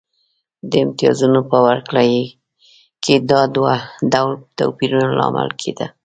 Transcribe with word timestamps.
د 0.69 0.71
امتیازونو 0.85 1.39
په 1.49 1.57
ورکړه 1.67 2.01
کې 3.03 3.15
دا 3.29 3.41
ډول 4.11 4.29
توپیرونه 4.57 5.11
لامل 5.19 5.49
کېده. 5.61 5.87